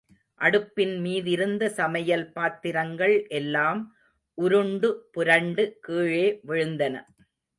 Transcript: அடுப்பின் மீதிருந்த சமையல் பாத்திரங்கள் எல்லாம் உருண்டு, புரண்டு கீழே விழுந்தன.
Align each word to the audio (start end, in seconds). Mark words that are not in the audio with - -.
அடுப்பின் 0.41 0.93
மீதிருந்த 1.01 1.63
சமையல் 1.69 2.25
பாத்திரங்கள் 2.31 3.13
எல்லாம் 3.31 3.81
உருண்டு, 4.37 4.89
புரண்டு 5.11 5.65
கீழே 5.79 6.25
விழுந்தன. 6.47 6.95